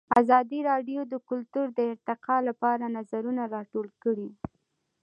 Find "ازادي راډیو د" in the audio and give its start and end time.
0.21-1.13